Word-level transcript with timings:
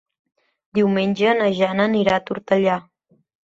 Diumenge 0.77 1.35
na 1.41 1.51
Jana 1.59 1.87
anirà 1.93 2.19
a 2.19 2.27
Tortellà. 2.33 2.83